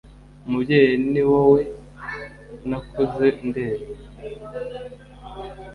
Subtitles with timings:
[0.47, 1.61] umubyeyi ni wowe
[2.69, 3.85] nakuze ndeba